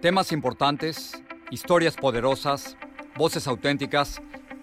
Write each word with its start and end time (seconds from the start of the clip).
Temas 0.00 0.30
importantes, 0.30 1.22
historias 1.50 1.96
poderosas, 1.96 2.76
voces 3.16 3.48
auténticas. 3.48 4.20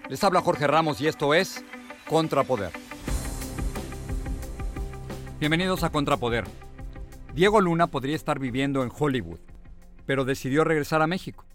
Les 0.07 0.24
habla 0.24 0.41
Jorge 0.41 0.68
Ramos 0.68 1.02
y 1.02 1.07
esto 1.07 1.34
es 1.34 1.66
Contrapoder. 2.07 2.72
Bienvenidos 5.40 5.84
a 5.84 5.90
Contrapoder. 5.90 6.46
Diego 7.34 7.62
Luna 7.62 7.88
podría 7.88 8.16
estar 8.16 8.38
viviendo 8.38 8.84
en 8.84 8.91
Hollywood, 8.96 9.40
pero 10.06 10.24
decidió 10.24 10.63
regresar 10.63 11.02
a 11.02 11.07
México. 11.07 11.46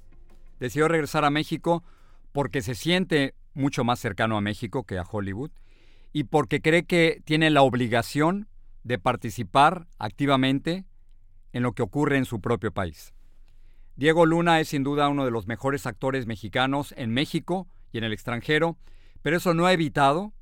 Decidió 0.58 0.88
regresar 0.88 1.25
a 1.25 1.31
México 1.31 1.84
porque 2.32 2.62
se 2.62 2.75
siente 2.75 3.36
mucho 3.54 3.84
más 3.84 4.00
cercano 4.00 4.36
a 4.36 4.41
México 4.41 4.82
que 4.82 4.98
a 4.98 5.04
Hollywood 5.08 5.52
y 6.12 6.25
porque 6.25 6.60
cree 6.60 6.84
que 6.84 7.22
tiene 7.25 7.48
la 7.50 7.62
obligación 7.62 8.48
de 8.82 8.98
participar 8.98 9.86
activamente 10.00 10.84
en 11.52 11.62
lo 11.62 11.72
que 11.75 11.82
ocurre 11.82 12.19
en 12.19 12.25
su 12.25 12.41
propio 12.41 12.72
país. 12.72 13.14
Diego 13.98 14.26
Luna 14.26 14.60
es 14.60 14.69
sin 14.69 14.84
duda 14.84 15.09
uno 15.09 15.25
de 15.25 15.32
los 15.32 15.48
mejores 15.48 15.84
actores 15.84 16.28
mexicanos 16.28 16.94
en 16.97 17.10
México 17.10 17.66
y 17.91 17.98
en 17.98 18.04
el 18.04 18.12
extranjero, 18.12 18.76
pero 19.22 19.38
eso 19.38 19.54
no 19.54 19.66
ha 19.66 19.72
evitado 19.72 20.32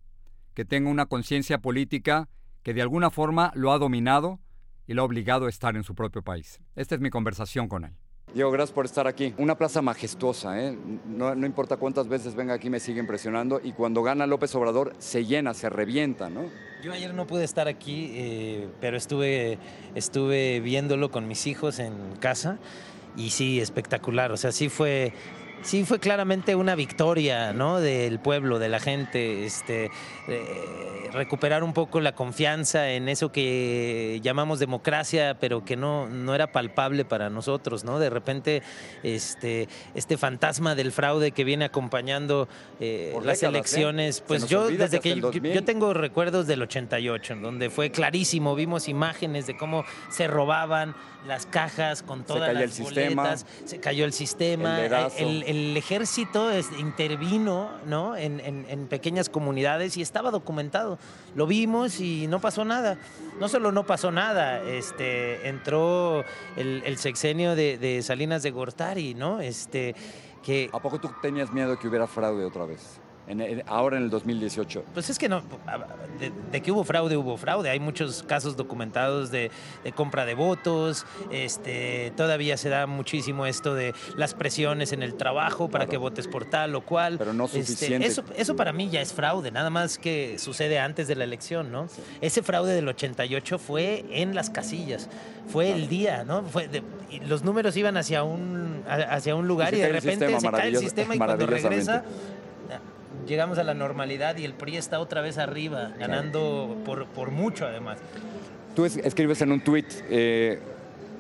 que 0.53 0.67
tenga 0.67 0.91
una 0.91 1.07
conciencia 1.07 1.57
política 1.57 2.29
que 2.63 2.75
de 2.75 2.83
alguna 2.83 3.09
forma 3.09 3.53
lo 3.55 3.73
ha 3.73 3.79
dominado 3.79 4.41
y 4.87 4.93
lo 4.93 5.01
ha 5.01 5.05
obligado 5.07 5.47
a 5.47 5.49
estar 5.49 5.75
en 5.75 5.85
su 5.85 5.95
propio 5.95 6.21
país. 6.21 6.61
Esta 6.75 6.97
es 6.97 7.01
mi 7.01 7.09
conversación 7.09 7.67
con 7.67 7.87
él. 7.87 7.93
Diego, 8.35 8.51
gracias 8.51 8.75
por 8.75 8.85
estar 8.85 9.07
aquí. 9.07 9.33
Una 9.39 9.57
plaza 9.57 9.81
majestuosa, 9.81 10.63
¿eh? 10.63 10.77
no, 11.07 11.35
no, 11.35 11.47
importa 11.47 11.79
cuántas 11.79 12.09
veces 12.09 12.35
venga 12.35 12.53
aquí, 12.53 12.69
me 12.69 12.79
sigue 12.79 13.01
impresionando. 13.01 13.63
Y 13.65 13.73
cuando 13.73 14.03
gana 14.03 14.27
López 14.27 14.55
Obrador, 14.55 14.95
se 14.99 15.25
llena, 15.25 15.55
se 15.55 15.71
revienta, 15.71 16.29
¿no? 16.29 16.43
Yo 16.83 16.93
ayer 16.93 17.15
no 17.15 17.27
pude 17.27 17.45
estar 17.45 17.69
aquí, 17.69 18.11
eh, 18.13 18.69
pero 18.83 18.99
estuve, 18.99 19.59
estuve 19.95 20.61
viéndolo 20.61 21.11
con 21.11 21.27
mis 21.27 21.47
hijos 21.47 21.79
en 21.79 22.17
casa 22.21 22.59
y 23.17 23.31
sí, 23.31 23.61
espectacular. 23.61 24.33
O 24.33 24.37
sea, 24.37 24.53
sí 24.53 24.69
fue, 24.69 25.13
sí 25.67 25.85
fue 25.85 25.99
claramente 25.99 26.55
una 26.55 26.75
victoria, 26.77 27.53
¿no? 27.53 27.81
Del 27.81 28.21
pueblo, 28.21 28.59
de 28.59 28.69
la 28.69 28.79
gente, 28.79 29.45
este, 29.45 29.91
eh, 30.29 31.11
recuperar 31.13 31.65
un 31.65 31.73
poco 31.73 32.01
la 32.01 32.15
confianza 32.15 32.93
en 32.93 33.09
eso 33.09 33.33
que 33.33 34.21
llamamos 34.23 34.61
democracia, 34.61 35.37
pero 35.41 35.65
que 35.65 35.77
no, 35.77 36.09
no 36.09 36.35
era 36.35 36.53
palpable 36.53 37.05
para 37.05 37.31
nosotros, 37.31 37.83
¿no? 37.83 37.99
De 37.99 38.11
repente, 38.11 38.63
este, 39.03 39.69
este 39.95 40.17
fantasma 40.17 40.77
del 40.77 40.93
fraude 40.93 41.33
que 41.33 41.43
viene 41.43 41.65
acompañando 41.65 42.49
eh, 42.79 43.13
las 43.25 43.41
décadas, 43.41 43.55
elecciones, 43.55 44.19
¿eh? 44.21 44.25
pues 44.27 44.49
yo 44.49 44.69
desde 44.69 45.01
que 45.01 45.17
yo, 45.17 45.33
2000. 45.33 45.53
yo 45.53 45.65
tengo 45.65 45.93
recuerdos 45.95 46.47
del 46.47 46.63
88, 46.63 47.33
en 47.33 47.43
donde 47.43 47.71
fue 47.71 47.91
clarísimo, 47.91 48.55
vimos 48.55 48.89
imágenes 48.89 49.49
de 49.49 49.57
cómo 49.57 49.85
se 50.11 50.29
robaban 50.29 50.95
las 51.27 51.47
cajas 51.47 52.03
con 52.03 52.25
todas 52.25 52.53
las 52.55 52.63
el 52.63 52.73
sistema. 52.73 53.23
boletas, 53.23 53.47
se 53.65 53.81
cayó 53.81 54.05
el 54.05 54.13
sistema, 54.13 54.87
el, 55.19 55.43
el 55.71 55.77
ejército 55.77 56.51
es- 56.51 56.71
intervino 56.79 57.71
¿no? 57.87 58.17
en, 58.17 58.41
en- 58.41 58.87
pequeñas 58.89 59.29
comunidades 59.29 59.97
y 59.97 60.03
estaba 60.03 60.31
documentado. 60.31 60.99
Lo 61.35 61.47
vimos 61.47 62.01
y 62.01 62.27
no 62.29 62.41
pasó 62.41 62.65
nada. 62.65 62.99
No 63.41 63.49
solo 63.49 63.73
no 63.73 63.85
pasó 63.85 64.11
nada, 64.11 64.63
este, 64.63 65.49
entró 65.49 66.25
el, 66.57 66.83
el 66.85 66.97
sexenio 66.99 67.55
de, 67.55 67.79
de 67.79 68.03
Salinas 68.03 68.43
de 68.43 68.51
Gortari, 68.51 69.15
¿no? 69.15 69.41
Este, 69.41 69.95
que, 70.43 70.71
¿A 70.73 70.79
poco 70.81 70.99
tú 71.01 71.11
tenías 71.21 71.53
miedo 71.53 71.79
que 71.79 71.89
hubiera 71.89 72.07
fraude 72.07 72.45
otra 72.45 72.65
vez? 72.67 73.01
En- 73.29 73.63
ahora 73.67 73.97
en 73.97 74.05
el 74.05 74.11
2018. 74.11 74.85
Pues 74.95 75.11
es 75.11 75.19
que 75.19 75.29
no, 75.29 75.43
de, 76.21 76.31
de 76.53 76.61
que 76.63 76.71
hubo 76.71 76.85
fraude, 76.85 77.17
hubo 77.17 77.37
fraude. 77.37 77.71
Hay 77.71 77.81
muchos 77.81 78.23
casos 78.23 78.57
documentados 78.57 79.31
de, 79.31 79.51
de 79.83 79.93
compra 79.93 80.25
de 80.25 80.35
votos. 80.35 81.05
Este, 81.33 82.13
todavía 82.17 82.57
se 82.57 82.69
da 82.69 82.87
muchísimo 82.87 83.47
esto 83.47 83.75
de 83.75 83.95
las 84.17 84.35
presiones 84.35 84.93
en 84.93 85.03
el 85.03 85.15
trabajo 85.15 85.69
para 85.69 85.85
Claro. 85.87 85.91
que 85.91 85.97
votes 85.97 86.29
por 86.29 86.45
tal 86.45 86.75
o 86.77 86.83
cual. 86.83 87.17
Pero 87.19 87.33
no 87.33 87.47
Este, 87.47 87.65
suficiente. 87.65 88.07
eso, 88.07 88.23
eso 88.37 88.55
para 88.57 88.73
mí 88.73 88.91
ya 88.91 89.01
es 89.01 89.13
fraude, 89.13 89.51
nada 89.51 89.71
más 89.71 89.99
que 89.99 90.39
sucede 90.39 90.79
antes 90.79 91.09
de 91.09 91.17
la 91.17 91.25
elección, 91.25 91.73
¿no? 91.73 91.89
Ese 92.21 92.43
fraude 92.43 92.75
del 92.75 92.87
88 92.89 93.59
fue 93.59 94.05
en 94.11 94.35
las 94.35 94.51
casillas, 94.51 95.09
fue 95.49 95.73
el 95.73 95.89
día, 95.89 96.25
¿no? 96.25 96.43
Fue 96.45 96.69
de- 96.69 96.83
los 97.27 97.43
números 97.45 97.77
iban 97.77 97.97
hacia 97.97 98.23
un, 98.25 98.83
hacia 98.89 99.35
un 99.37 99.47
lugar 99.49 99.73
Y 99.75 99.79
y, 99.79 99.81
de 99.81 99.89
repente 99.89 100.41
se 100.41 100.51
cae 100.51 100.69
el 100.69 100.77
sistema 100.79 101.15
y 101.15 101.19
cuando 101.19 101.47
regresa 101.47 102.05
llegamos 103.27 103.59
a 103.59 103.65
la 103.65 103.75
normalidad 103.75 104.37
y 104.37 104.45
el 104.45 104.55
PRI 104.55 104.77
está 104.77 104.99
otra 105.01 105.21
vez 105.21 105.39
arriba, 105.39 105.93
ganando 105.99 106.77
por, 106.85 107.07
por 107.07 107.31
mucho 107.31 107.67
además. 107.67 107.99
Tú 108.75 108.85
es- 108.85 108.97
escribes 108.99 109.41
en 109.43 109.53
un 109.53 109.61
tuit 109.61 109.87
eh, 110.11 110.59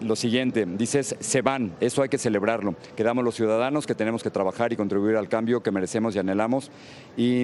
lo 0.02 0.14
siguiente, 0.14 0.66
dices, 0.66 1.16
se 1.20 1.42
van, 1.42 1.72
eso 1.80 2.02
hay 2.02 2.08
que 2.08 2.18
celebrarlo. 2.18 2.74
Quedamos 2.96 3.24
los 3.24 3.34
ciudadanos 3.34 3.86
que 3.86 3.94
tenemos 3.94 4.22
que 4.22 4.30
trabajar 4.30 4.72
y 4.72 4.76
contribuir 4.76 5.16
al 5.16 5.28
cambio 5.28 5.62
que 5.62 5.70
merecemos 5.70 6.14
y 6.14 6.18
anhelamos. 6.18 6.70
Y, 7.16 7.42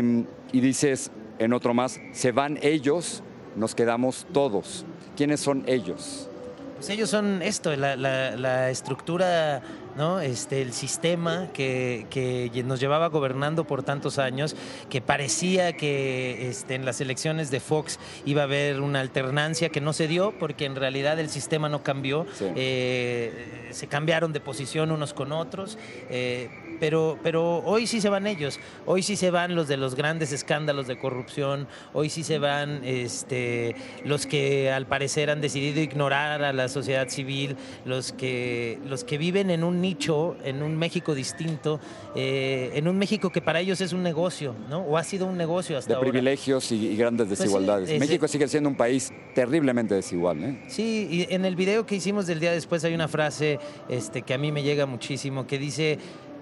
y 0.53 0.61
dices 0.61 1.11
en 1.39 1.53
otro 1.55 1.73
más, 1.75 1.99
se 2.13 2.31
van 2.33 2.59
ellos, 2.63 3.23
nos 3.57 3.75
quedamos 3.75 4.27
todos. 4.33 4.85
¿Quiénes 5.17 5.41
son 5.41 5.65
ellos? 5.67 6.29
Pues 6.77 6.91
ellos 6.91 7.09
son 7.11 7.43
esto, 7.43 7.75
la, 7.77 7.97
la- 7.97 8.37
la 8.37 8.69
estructura 8.71 9.63
¿no? 9.97 10.21
Este, 10.21 10.63
el 10.63 10.73
sistema 10.73 11.49
que, 11.53 12.07
que 12.11 12.63
nos 12.65 12.81
llevaba 12.81 13.09
gobernando 13.09 13.65
por 13.65 13.83
tantos 13.83 14.19
años, 14.19 14.57
que 14.89 15.01
parecía 15.01 15.75
que 15.77 16.49
este, 16.49 16.75
en 16.75 16.85
las 16.85 17.01
elecciones 17.01 17.51
de 17.51 17.61
Fox 17.61 17.99
iba 18.25 18.43
a 18.43 18.45
haber 18.45 18.81
una 18.81 19.01
alternancia 19.01 19.69
que 19.69 19.81
no 19.81 19.93
se 19.93 20.09
dio 20.09 20.33
porque 20.39 20.65
en 20.65 20.77
realidad 20.77 21.19
el 21.21 21.29
sistema 21.29 21.69
no 21.69 21.83
cambió, 21.83 22.27
Sí. 22.35 22.47
eh, 22.57 23.69
se 23.73 23.87
cambiaron 23.87 24.33
de 24.33 24.41
posición 24.41 24.91
unos 24.93 25.13
con 25.15 25.33
otros. 25.33 25.79
eh, 26.11 26.49
pero, 26.81 27.17
pero 27.23 27.59
hoy 27.59 27.87
sí 27.87 28.01
se 28.01 28.09
van 28.09 28.27
ellos, 28.27 28.59
hoy 28.87 29.05
sí 29.05 29.15
se 29.15 29.31
van 29.31 29.55
los 29.55 29.69
de 29.69 29.77
los 29.77 29.95
grandes 29.95 30.33
escándalos 30.33 30.89
de 30.89 30.99
corrupción, 30.99 31.69
hoy 31.93 32.11
sí 32.11 32.25
se 32.25 32.41
van 32.41 32.81
este, 32.83 33.77
los 34.05 34.27
que 34.27 34.73
al 34.73 34.87
parecer 34.87 35.31
han 35.31 35.41
decidido 35.41 35.81
ignorar 35.81 36.43
a 36.43 36.53
la 36.53 36.67
sociedad 36.67 37.09
civil, 37.09 37.57
los 37.85 38.11
que, 38.13 38.81
los 38.85 39.05
que 39.05 39.17
viven 39.17 39.51
en 39.51 39.63
un 39.63 39.81
nicho, 39.83 40.37
en 40.45 40.63
un 40.63 40.77
México 40.79 41.15
distinto, 41.15 41.79
eh, 42.15 42.71
en 42.75 42.89
un 42.89 42.97
México 42.97 43.29
que 43.31 43.43
para 43.43 43.61
ellos 43.61 43.81
es 43.83 43.93
un 43.93 44.03
negocio, 44.03 44.55
¿no? 44.71 44.79
O 44.81 44.97
ha 44.97 45.05
sido 45.05 45.27
un 45.27 45.37
negocio 45.37 45.77
hasta 45.77 45.91
de 45.91 45.95
ahora. 45.97 46.09
privilegios 46.11 46.73
y, 46.73 46.87
y 46.87 46.97
grandes 46.97 47.27
Pues 47.27 47.39
sí, 47.39 47.45
desigualdades. 47.45 47.91
es- 47.91 48.01
México 48.01 48.27
sigue 48.27 48.49
siendo 48.49 48.71
un 48.71 48.77
país 48.77 49.13
terriblemente 49.35 49.95
desigual. 49.95 50.43
¿eh? 50.43 50.63
Sí, 50.69 51.09
y 51.11 51.35
en 51.35 51.45
el 51.45 51.55
video 51.57 51.85
que 51.85 51.97
hicimos 51.97 52.27
del 52.27 52.41
día 52.41 52.53
después 52.53 52.83
hay 52.85 52.95
una 52.95 53.09
frase 53.09 53.59
este, 53.91 54.23
que 54.23 54.33
a 54.33 54.39
mí 54.39 54.51
me 54.53 54.63
llega 54.63 54.87
muchísimo, 54.87 55.47
que 55.47 55.59
dice, 55.59 55.99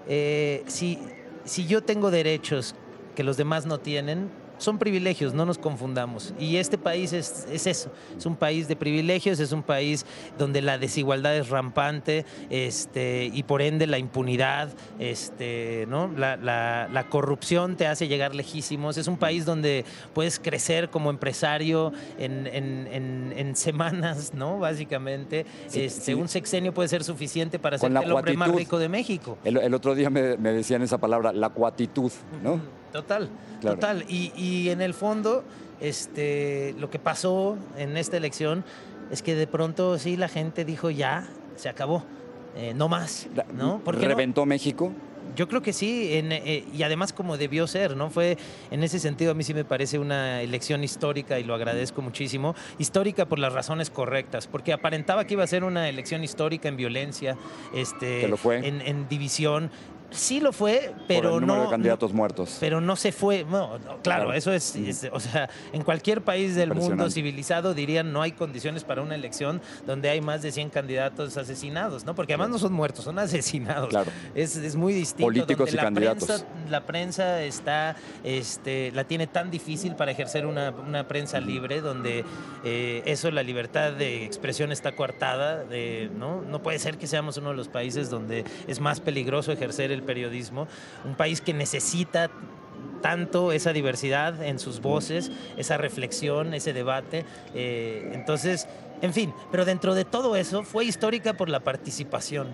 eh, 0.07 0.63
si, 0.67 0.99
si 1.43 1.65
yo 1.67 1.81
tengo 1.83 2.11
derechos 2.11 2.75
que 3.15 3.23
los 3.23 3.35
demás 3.35 3.65
no 3.65 3.79
tienen, 3.79 4.29
son 4.61 4.77
privilegios, 4.77 5.33
no 5.33 5.45
nos 5.45 5.57
confundamos. 5.57 6.33
Y 6.39 6.57
este 6.57 6.77
país 6.77 7.13
es, 7.13 7.47
es 7.51 7.65
eso, 7.65 7.91
es 8.17 8.25
un 8.25 8.35
país 8.35 8.67
de 8.67 8.75
privilegios, 8.75 9.39
es 9.39 9.51
un 9.51 9.63
país 9.63 10.05
donde 10.37 10.61
la 10.61 10.77
desigualdad 10.77 11.35
es 11.35 11.49
rampante 11.49 12.25
este, 12.49 13.29
y 13.33 13.41
por 13.43 13.61
ende 13.63 13.87
la 13.87 13.97
impunidad, 13.97 14.69
este, 14.99 15.85
¿no? 15.89 16.11
la, 16.15 16.35
la- 16.37 16.87
la 16.91 17.09
corrupción 17.09 17.75
te 17.75 17.87
hace 17.87 18.07
llegar 18.07 18.35
lejísimos. 18.35 18.97
Es 18.97 19.07
un 19.07 19.17
país 19.17 19.45
donde 19.45 19.83
puedes 20.13 20.39
crecer 20.39 20.89
como 20.89 21.09
empresario 21.09 21.91
en, 22.19 22.45
en- 22.47 22.87
en- 22.91 23.33
en 23.35 23.55
semanas, 23.55 24.33
¿no? 24.35 24.59
básicamente. 24.59 25.45
Sí, 25.67 25.81
Este, 25.81 26.01
sí. 26.01 26.13
Un 26.13 26.27
sexenio 26.27 26.73
puede 26.73 26.87
ser 26.89 27.03
suficiente 27.03 27.57
para 27.59 27.77
ser 27.79 27.89
el 27.91 28.11
hombre 28.11 28.37
más 28.37 28.51
rico 28.51 28.77
de 28.77 28.89
México. 28.89 29.37
El, 29.43 29.57
el 29.57 29.73
otro 29.73 29.95
día 29.95 30.09
me, 30.09 30.37
me 30.37 30.51
decían 30.53 30.81
esa 30.83 30.97
palabra, 30.99 31.33
la 31.33 31.49
cuatitud, 31.49 32.11
¿no? 32.43 32.80
Total, 32.91 33.29
Claro. 33.61 33.75
total. 33.75 34.05
Y, 34.09 34.31
y 34.35 34.69
en 34.69 34.81
el 34.81 34.93
fondo, 34.93 35.43
este, 35.79 36.75
lo 36.79 36.89
que 36.89 36.99
pasó 36.99 37.57
en 37.77 37.97
esta 37.97 38.17
elección 38.17 38.63
es 39.11 39.21
que 39.21 39.35
de 39.35 39.47
pronto 39.47 39.97
sí 39.97 40.17
la 40.17 40.27
gente 40.27 40.65
dijo 40.65 40.89
ya, 40.89 41.27
se 41.55 41.69
acabó, 41.69 42.03
eh, 42.55 42.73
no 42.75 42.87
más, 42.89 43.27
¿no? 43.53 43.79
¿Por 43.79 43.95
qué 43.97 44.03
no? 44.03 44.09
¿Reventó 44.09 44.45
México? 44.45 44.91
Yo 45.35 45.47
creo 45.47 45.61
que 45.61 45.71
sí, 45.71 46.13
en, 46.15 46.31
eh, 46.33 46.65
y 46.73 46.83
además 46.83 47.13
como 47.13 47.37
debió 47.37 47.65
ser, 47.65 47.95
¿no? 47.95 48.09
Fue, 48.09 48.37
en 48.69 48.83
ese 48.83 48.99
sentido, 48.99 49.31
a 49.31 49.33
mí 49.33 49.43
sí 49.45 49.53
me 49.53 49.63
parece 49.63 49.97
una 49.97 50.41
elección 50.41 50.83
histórica 50.83 51.39
y 51.39 51.43
lo 51.45 51.53
agradezco 51.53 52.01
muchísimo. 52.01 52.53
Histórica 52.79 53.25
por 53.25 53.39
las 53.39 53.53
razones 53.53 53.89
correctas, 53.89 54.47
porque 54.47 54.73
aparentaba 54.73 55.25
que 55.25 55.35
iba 55.35 55.43
a 55.43 55.47
ser 55.47 55.63
una 55.63 55.87
elección 55.87 56.23
histórica 56.23 56.67
en 56.67 56.75
violencia, 56.75 57.37
este, 57.73 58.27
lo 58.27 58.35
fue. 58.35 58.67
En, 58.67 58.81
en 58.81 59.07
división. 59.07 59.71
Sí 60.11 60.39
lo 60.39 60.51
fue, 60.51 60.93
pero 61.07 61.31
por 61.31 61.41
el 61.41 61.47
no... 61.47 61.63
de 61.63 61.69
candidatos 61.69 62.13
muertos. 62.13 62.57
Pero 62.59 62.81
no 62.81 62.95
se 62.95 63.11
fue. 63.11 63.43
No, 63.45 63.77
no, 63.79 63.79
claro, 63.79 64.01
Claro. 64.01 64.33
eso 64.33 64.51
es, 64.53 64.75
es- 64.75 65.09
O 65.11 65.19
sea, 65.19 65.49
en 65.73 65.83
cualquier 65.83 66.21
país 66.21 66.55
del 66.55 66.73
mundo 66.73 67.09
civilizado 67.09 67.73
dirían 67.73 68.11
no 68.11 68.21
hay 68.21 68.33
condiciones 68.33 68.83
para 68.83 69.01
una 69.01 69.15
elección 69.15 69.61
donde 69.87 70.09
hay 70.09 70.21
más 70.21 70.41
de 70.41 70.51
100 70.51 70.69
candidatos 70.69 71.37
asesinados, 71.37 72.05
¿no? 72.05 72.13
Porque 72.13 72.33
además 72.33 72.49
no 72.49 72.59
son 72.59 72.73
muertos, 72.73 73.05
son 73.05 73.17
asesinados. 73.19 73.89
Claro. 73.89 74.11
Es, 74.35 74.55
es 74.55 74.75
muy 74.75 74.93
distinto. 74.93 75.23
Políticos 75.27 75.57
donde 75.57 75.71
y 75.71 75.75
la 75.75 75.83
candidatos. 75.83 76.25
Prensa, 76.27 76.45
la 76.69 76.85
prensa 76.85 77.41
está, 77.43 77.95
este, 78.23 78.91
la 78.91 79.03
tiene 79.05 79.27
tan 79.27 79.49
difícil 79.51 79.95
para 79.95 80.11
ejercer 80.11 80.45
una, 80.45 80.71
una 80.71 81.07
prensa 81.07 81.39
libre, 81.39 81.81
donde 81.81 82.23
eh, 82.63 83.01
eso, 83.05 83.31
la 83.31 83.43
libertad 83.43 83.93
de 83.93 84.25
expresión 84.25 84.71
está 84.71 84.93
coartada. 84.95 85.63
De, 85.63 86.09
¿no? 86.17 86.41
no 86.41 86.61
puede 86.61 86.79
ser 86.79 86.97
que 86.97 87.07
seamos 87.07 87.37
uno 87.37 87.49
de 87.51 87.55
los 87.55 87.67
países 87.67 88.09
donde 88.09 88.43
es 88.67 88.79
más 88.79 88.99
peligroso 88.99 89.51
ejercer 89.51 89.91
el 89.91 90.00
periodismo. 90.01 90.67
Un 91.05 91.15
país 91.15 91.41
que 91.41 91.53
necesita 91.53 92.29
tanto 93.01 93.51
esa 93.51 93.73
diversidad 93.73 94.43
en 94.43 94.59
sus 94.59 94.81
voces, 94.81 95.31
esa 95.57 95.77
reflexión, 95.77 96.53
ese 96.53 96.73
debate. 96.73 97.25
eh, 97.53 98.11
entonces, 98.13 98.67
en 99.01 99.13
fin, 99.13 99.33
pero 99.51 99.65
dentro 99.65 99.95
de 99.95 100.05
todo 100.05 100.35
eso 100.35 100.63
fue 100.63 100.85
histórica 100.85 101.33
por 101.33 101.49
la 101.49 101.61
participación. 101.61 102.49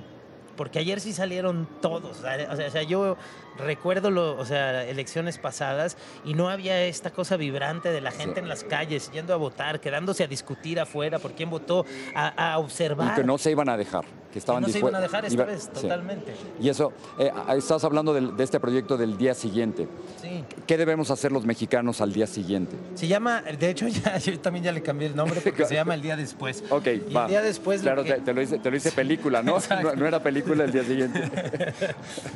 Porque 0.56 0.80
ayer 0.80 1.00
sí 1.00 1.14
salieron 1.14 1.68
todos. 1.82 2.18
O 2.18 2.56
sea, 2.56 2.82
yo 2.82 3.16
recuerdo 3.60 4.10
lo, 4.10 4.36
o 4.36 4.44
sea, 4.44 4.86
elecciones 4.86 5.38
pasadas 5.38 5.98
y 6.26 6.34
no 6.34 6.50
había 6.50 6.84
esta 6.86 7.12
cosa 7.12 7.38
vibrante 7.38 7.92
de 7.92 8.02
la 8.02 8.10
gente 8.10 8.40
en 8.40 8.50
las 8.50 8.64
calles, 8.64 9.12
yendo 9.12 9.36
a 9.36 9.38
votar, 9.38 9.80
quedándose 9.80 10.24
a 10.24 10.28
discutir 10.28 10.80
afuera 10.80 11.20
por 11.20 11.34
quién 11.34 11.52
votó, 11.52 11.86
a, 12.16 12.54
a 12.54 12.58
observar. 12.58 13.12
Y 13.14 13.22
que 13.22 13.24
no 13.24 13.38
se 13.38 13.52
iban 13.52 13.70
a 13.70 13.78
dejar, 13.78 14.06
que 14.38 14.40
estaban 14.40 14.62
no 14.62 14.70
se 14.70 14.78
iban 14.80 14.94
a 14.94 15.00
dejar 15.00 15.26
esta 15.26 15.34
iba- 15.34 15.46
vez, 15.46 15.64
sí. 15.74 15.82
totalmente. 15.82 16.34
Y 16.62 16.70
eso, 16.70 16.94
eh, 17.18 17.32
estás 17.58 17.84
hablando 17.84 18.14
de 18.14 18.44
este 18.44 18.60
proyecto 18.60 18.96
del 18.98 19.18
día 19.18 19.34
siguiente. 19.34 19.88
Sí. 20.22 20.44
¿Qué 20.68 20.78
debemos 20.78 21.10
hacer 21.10 21.32
los 21.32 21.44
mexicanos 21.46 22.02
al 22.02 22.14
día 22.14 22.28
siguiente? 22.28 22.76
Se 22.94 23.08
llama, 23.08 23.42
de 23.42 23.70
hecho, 23.70 23.88
ya, 24.06 24.18
yo 24.18 24.40
también 24.40 24.66
ya 24.66 24.72
le 24.72 24.84
cambié 24.84 25.08
el 25.08 25.16
nombre 25.16 25.42
porque 25.42 25.66
se 25.66 25.74
llama 25.74 25.96
El 25.96 26.02
Día 26.04 26.16
Después. 26.16 26.64
Ok, 26.70 26.86
y 27.10 27.14
va. 27.14 27.24
el 27.24 27.30
día 27.30 27.42
después. 27.42 27.80
lo 27.80 27.84
Claro, 27.86 28.04
que- 28.04 28.14
te, 28.14 28.22
te 28.22 28.34
lo 28.34 28.42
hice, 28.44 28.60
te 28.60 28.70
lo 28.70 28.78
hice 28.78 28.92
película, 28.92 29.42
¿no? 29.42 29.58
No? 29.82 29.96
no 29.96 30.06
era 30.06 30.22
película 30.22 30.64
el 30.66 30.72
día 30.72 30.84
siguiente. 30.84 31.30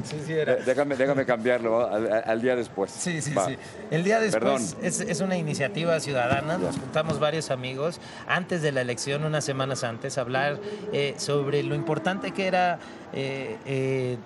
Sí, 0.04 0.16
sí, 0.26 0.34
era. 0.34 0.54
Eh, 0.54 0.64
déjame, 0.66 0.96
déjame 0.96 1.26
cambiarlo 1.26 1.88
al, 1.88 2.24
al 2.26 2.42
día 2.42 2.56
después. 2.56 2.90
Sí, 2.92 3.22
sí, 3.22 3.34
Va. 3.34 3.46
sí. 3.48 3.56
El 3.92 4.04
día 4.04 4.20
Perdón. 4.32 4.62
después 4.62 4.78
es, 4.84 5.02
es 5.02 5.22
una 5.22 5.38
iniciativa 5.38 6.00
ciudadana. 6.00 6.58
Nos 6.58 6.78
juntamos 6.78 7.20
varios 7.20 7.52
amigos 7.52 8.00
antes 8.28 8.62
de 8.64 8.72
la 8.72 8.82
elección, 8.82 9.24
unas 9.24 9.46
semanas 9.46 9.84
antes, 9.84 10.18
a 10.18 10.22
hablar 10.22 10.60
eh, 10.94 11.14
sobre 11.18 11.62
lo 11.64 11.76
importante 11.76 11.91
que 12.34 12.46
era 12.48 12.80
eh, 13.14 13.58
eh, 13.66 14.18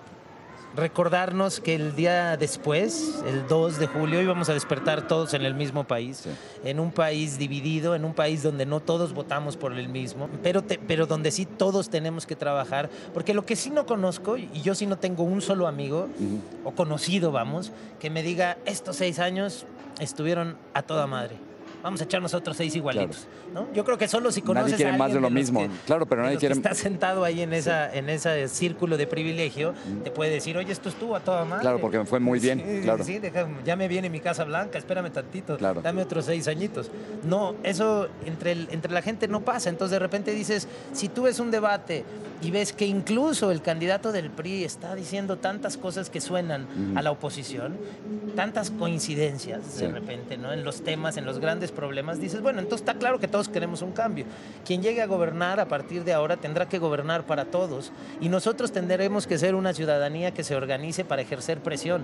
recordarnos 0.75 1.59
que 1.61 1.73
el 1.73 1.95
día 1.95 2.35
después, 2.37 3.23
el 3.25 3.47
2 3.47 3.79
de 3.79 3.87
julio, 3.87 4.21
íbamos 4.21 4.49
a 4.49 4.53
despertar 4.53 5.07
todos 5.07 5.33
en 5.33 5.43
el 5.43 5.53
mismo 5.55 5.85
país, 5.85 6.17
Sí. 6.17 6.29
en 6.65 6.79
un 6.79 6.91
país 6.91 7.37
dividido, 7.37 7.95
en 7.95 8.03
un 8.05 8.13
país 8.13 8.43
donde 8.43 8.65
no 8.65 8.81
todos 8.81 9.13
votamos 9.13 9.55
por 9.55 9.71
el 9.73 9.87
mismo, 9.87 10.29
pero, 10.43 10.61
te- 10.63 10.77
pero 10.77 11.05
donde 11.07 11.31
sí 11.31 11.45
todos 11.45 11.89
tenemos 11.89 12.25
que 12.25 12.35
trabajar, 12.35 12.89
porque 13.13 13.33
lo 13.33 13.45
que 13.45 13.55
sí 13.55 13.69
no 13.69 13.85
conozco, 13.85 14.37
y 14.37 14.49
yo 14.63 14.75
sí 14.75 14.85
no 14.85 14.97
tengo 14.97 15.23
un 15.23 15.41
solo 15.41 15.65
amigo, 15.67 16.07
o 16.65 16.71
conocido, 16.71 17.31
vamos, 17.31 17.71
que 17.99 18.09
me 18.09 18.21
diga, 18.21 18.57
estos 18.65 18.97
seis 18.97 19.19
años 19.19 19.65
estuvieron 19.99 20.57
a 20.73 20.81
toda 20.81 21.07
madre. 21.07 21.37
Vamos 21.85 22.01
a 22.01 22.05
echarnos 22.05 22.33
otros 22.33 22.57
seis 22.57 22.75
igualitos. 22.75 23.27
¿no? 23.53 23.67
Yo 23.71 23.85
creo 23.85 23.95
que 23.95 24.07
solo 24.07 24.31
si 24.31 24.41
conoces 24.41 24.71
Nadie 24.71 24.75
quiere 24.77 24.95
a 24.95 24.97
más 24.97 25.11
de 25.11 25.17
alguien 25.19 25.21
lo 25.21 25.29
mismo. 25.29 25.59
que- 25.59 25.69
Claro, 25.85 26.07
pero 26.07 26.23
nadie 26.23 26.33
los 26.33 26.41
que 26.41 26.47
quiere- 26.47 26.55
está 26.59 26.73
sentado 26.73 27.23
ahí 27.23 27.41
en, 27.41 27.53
esa, 27.53 27.93
en 27.93 28.09
ese 28.09 28.47
círculo 28.47 28.97
de 28.97 29.05
privilegio, 29.05 29.75
te 30.03 30.09
puede 30.09 30.31
decir, 30.31 30.57
oye, 30.57 30.71
esto 30.71 30.89
estuvo 30.89 31.15
a 31.15 31.19
toda 31.19 31.45
madre. 31.45 31.61
Claro, 31.61 31.79
porque 31.79 31.99
me 31.99 32.05
fue 32.05 32.19
muy 32.19 32.39
bien, 32.39 32.57
Sí, 32.59 32.81
claro. 32.81 33.03
sí, 33.03 33.19
deja- 33.19 33.47
ya 33.63 33.75
me 33.75 33.87
viene 33.87 34.09
mi 34.09 34.19
Casa 34.19 34.45
Blanca, 34.45 34.79
espérame 34.79 35.11
tantito, 35.11 35.57
Claro. 35.57 35.81
dame 35.83 36.01
otros 36.01 36.25
seis 36.25 36.47
añitos. 36.47 36.89
No, 37.23 37.53
eso 37.61 38.07
entre, 38.25 38.53
el- 38.53 38.67
entre 38.71 38.91
la 38.91 39.03
gente 39.03 39.27
no 39.27 39.41
pasa. 39.41 39.69
Entonces 39.69 39.91
de 39.91 39.99
repente 39.99 40.31
dices, 40.31 40.67
si 40.91 41.07
tú 41.07 41.21
ves 41.23 41.39
un 41.39 41.51
debate 41.51 42.03
y 42.41 42.49
ves 42.49 42.73
que 42.73 42.87
incluso 42.87 43.51
el 43.51 43.61
candidato 43.61 44.11
del 44.11 44.31
PRI 44.31 44.63
está 44.63 44.95
diciendo 44.95 45.37
tantas 45.37 45.77
cosas 45.77 46.09
que 46.09 46.19
suenan 46.19 46.65
a 46.95 47.03
la 47.03 47.11
oposición, 47.11 47.77
tantas 48.35 48.71
coincidencias 48.71 49.77
de 49.77 49.87
repente, 49.89 50.35
¿no? 50.37 50.51
En 50.51 50.63
los 50.63 50.81
temas, 50.83 51.17
en 51.17 51.25
los 51.25 51.37
grandes 51.39 51.71
problemas, 51.75 52.19
dices, 52.19 52.41
bueno, 52.41 52.59
entonces 52.59 52.87
está 52.87 52.97
claro 52.97 53.19
que 53.19 53.27
todos 53.27 53.49
queremos 53.49 53.81
un 53.81 53.91
cambio. 53.91 54.25
Quien 54.65 54.81
llegue 54.81 55.01
a 55.01 55.05
gobernar 55.05 55.59
a 55.59 55.67
partir 55.67 56.03
de 56.03 56.13
ahora 56.13 56.37
tendrá 56.37 56.67
que 56.67 56.79
gobernar 56.79 57.25
para 57.25 57.45
todos 57.45 57.91
y 58.19 58.29
nosotros 58.29 58.71
tendremos 58.71 59.27
que 59.27 59.37
ser 59.37 59.53
una 59.53 59.73
ciudadanía 59.73 60.31
que 60.31 60.43
se 60.43 60.55
organice 60.55 61.05
para 61.05 61.21
ejercer 61.21 61.59
presión, 61.59 62.03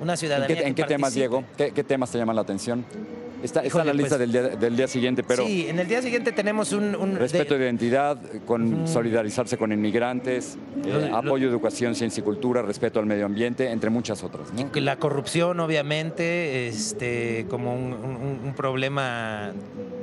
una 0.00 0.14
¿En 0.14 0.18
ciudadanía 0.18 0.56
qué, 0.56 0.66
en 0.66 0.74
que 0.74 0.82
qué 0.82 0.88
temas. 0.88 1.14
Diego? 1.14 1.44
¿Qué, 1.56 1.72
qué 1.72 1.84
temas 1.84 2.10
te 2.10 2.18
llaman 2.18 2.36
la 2.36 2.42
atención? 2.42 2.84
Está, 3.42 3.60
está 3.60 3.80
en 3.80 3.86
la 3.86 3.92
Híjole, 3.92 3.94
lista 3.94 4.16
pues- 4.16 4.20
del, 4.20 4.32
día, 4.32 4.42
del 4.56 4.76
día 4.76 4.86
siguiente, 4.88 5.22
pero 5.22 5.44
sí, 5.46 5.66
en 5.68 5.78
el 5.78 5.88
día 5.88 6.00
siguiente 6.00 6.32
tenemos 6.32 6.72
un... 6.72 6.94
un- 6.94 7.16
respeto 7.16 7.54
de- 7.54 7.60
de 7.60 7.66
identidad, 7.66 8.18
con 8.46 8.86
solidarizarse 8.86 9.56
con 9.56 9.72
inmigrantes, 9.72 10.56
eh, 10.84 10.88
Lo- 10.92 11.00
lo- 11.08 11.16
apoyo 11.16 11.48
educación, 11.48 11.94
ciencia 11.94 12.20
y 12.20 12.24
cultura, 12.24 12.62
respeto 12.62 13.00
al 13.00 13.06
medio 13.06 13.26
ambiente, 13.26 13.70
entre 13.70 13.90
muchas 13.90 14.22
otras. 14.22 14.48
¿no? 14.52 14.70
la 14.80 14.96
corrupción, 14.96 15.58
obviamente, 15.60 16.68
este, 16.68 17.46
como 17.48 17.74
un, 17.74 17.92
un- 17.92 18.40
un 18.44 18.54
problema 18.54 19.52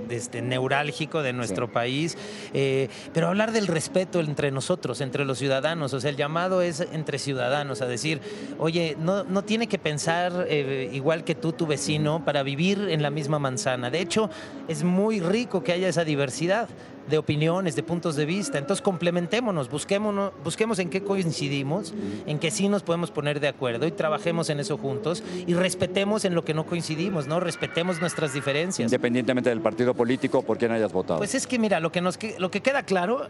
este, 0.10 0.42
neurálgico 0.42 1.22
de 1.22 1.34
nuestro 1.34 1.68
Sí. 1.68 1.74
país, 1.74 2.18
eh, 2.54 2.90
pero 3.14 3.28
hablar 3.28 3.52
del 3.52 3.68
respeto 3.68 4.20
entre 4.20 4.52
nosotros, 4.52 5.02
entre 5.02 5.26
los 5.26 5.38
ciudadanos, 5.38 5.94
o 5.94 6.00
sea, 6.00 6.10
el 6.10 6.16
llamado 6.18 6.62
es 6.62 6.82
entre 6.94 7.20
ciudadanos, 7.20 7.82
a 7.82 7.86
decir, 7.86 8.22
oye, 8.58 8.96
no, 9.00 9.24
no 9.24 9.44
tiene 9.44 9.68
que 9.68 9.78
pensar 9.78 10.46
eh, 10.48 10.90
igual 10.94 11.24
que 11.24 11.36
tú, 11.36 11.54
tu 11.54 11.68
vecino, 11.68 12.24
para 12.26 12.44
vivir 12.44 12.88
en 12.90 13.02
la 13.02 13.10
misma 13.10 13.40
manzana. 13.40 13.90
De 13.90 14.00
hecho, 14.02 14.30
es 14.68 14.84
muy 14.84 15.20
rico 15.20 15.64
que 15.64 15.72
haya 15.74 15.88
esa 15.88 16.04
diversidad. 16.04 16.70
De 17.10 17.18
opiniones, 17.18 17.76
de 17.76 17.84
puntos 17.84 18.16
de 18.16 18.26
vista. 18.26 18.58
Entonces 18.58 18.82
complementémonos, 18.82 19.70
busquémonos, 19.70 20.32
busquemos 20.44 20.80
en 20.80 20.90
qué 20.90 21.04
coincidimos, 21.04 21.94
en 22.26 22.40
qué 22.40 22.52
sí 22.52 22.70
nos 22.70 22.84
podemos 22.84 23.12
poner 23.12 23.40
de 23.40 23.48
acuerdo 23.48 23.88
y 23.88 23.92
trabajemos 23.92 24.50
en 24.50 24.60
eso 24.60 24.78
juntos 24.78 25.24
y 25.48 25.54
respetemos 25.54 26.26
en 26.26 26.36
lo 26.36 26.46
que 26.46 26.54
no 26.54 26.66
coincidimos, 26.66 27.28
¿no? 27.28 27.40
Respetemos 27.40 28.00
nuestras 28.00 28.34
diferencias. 28.34 28.92
Independientemente 28.92 29.50
del 29.50 29.62
partido 29.62 29.94
político, 29.94 30.42
por 30.42 30.58
quien 30.58 30.72
hayas 30.72 30.92
votado. 30.92 31.20
Pues 31.20 31.36
es 31.36 31.48
que 31.48 31.60
mira, 31.60 31.80
lo 31.80 31.92
que, 31.92 32.02
nos, 32.02 32.20
lo 32.38 32.52
que 32.52 32.62
queda 32.62 32.84
claro 32.84 33.28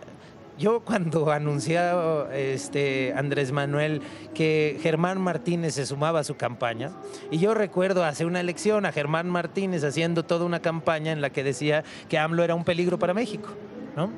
yo 0.59 0.81
cuando 0.81 1.31
anunció 1.31 2.29
este 2.31 3.13
Andrés 3.15 3.53
Manuel 3.53 4.01
que 4.35 4.77
Germán 4.81 5.19
Martínez 5.21 5.75
se 5.75 5.85
sumaba 5.85 6.19
a 6.19 6.23
su 6.25 6.35
campaña, 6.35 6.91
y 7.31 7.37
yo 7.39 7.53
recuerdo 7.53 8.03
hace 8.03 8.25
una 8.25 8.41
elección 8.41 8.85
a 8.85 8.91
Germán 8.91 9.29
Martínez 9.29 9.85
haciendo 9.85 10.23
toda 10.23 10.45
una 10.45 10.61
campaña 10.61 11.13
en 11.13 11.21
la 11.21 11.29
que 11.29 11.45
decía 11.45 11.85
que 12.09 12.17
AMLO 12.17 12.43
era 12.43 12.55
un 12.55 12.65
peligro 12.65 12.99
para 12.99 13.13
México, 13.13 13.49
¿no? 13.95 14.09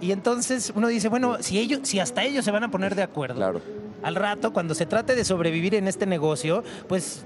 Y 0.00 0.12
entonces 0.12 0.72
uno 0.74 0.88
dice, 0.88 1.08
bueno, 1.08 1.38
si 1.40 1.58
ellos, 1.58 1.80
si 1.82 1.98
hasta 1.98 2.24
ellos 2.24 2.44
se 2.44 2.50
van 2.50 2.64
a 2.64 2.70
poner 2.70 2.94
de 2.94 3.02
acuerdo, 3.02 3.36
claro. 3.36 3.60
al 4.02 4.14
rato, 4.14 4.52
cuando 4.52 4.74
se 4.74 4.86
trate 4.86 5.16
de 5.16 5.24
sobrevivir 5.24 5.74
en 5.74 5.88
este 5.88 6.06
negocio, 6.06 6.62
pues 6.88 7.24